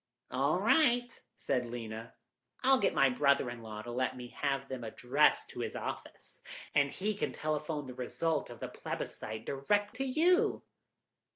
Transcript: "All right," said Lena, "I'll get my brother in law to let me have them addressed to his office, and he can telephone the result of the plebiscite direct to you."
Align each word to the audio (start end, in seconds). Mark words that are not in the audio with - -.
"All 0.31 0.59
right," 0.59 1.21
said 1.35 1.67
Lena, 1.67 2.15
"I'll 2.63 2.79
get 2.79 2.95
my 2.95 3.07
brother 3.07 3.51
in 3.51 3.61
law 3.61 3.83
to 3.83 3.91
let 3.91 4.17
me 4.17 4.29
have 4.29 4.67
them 4.67 4.83
addressed 4.83 5.51
to 5.51 5.59
his 5.59 5.75
office, 5.75 6.41
and 6.73 6.89
he 6.89 7.13
can 7.13 7.31
telephone 7.31 7.85
the 7.85 7.93
result 7.93 8.49
of 8.49 8.61
the 8.61 8.67
plebiscite 8.67 9.45
direct 9.45 9.93
to 9.97 10.03
you." 10.03 10.63